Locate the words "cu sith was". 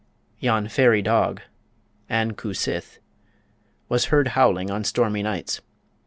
2.33-4.05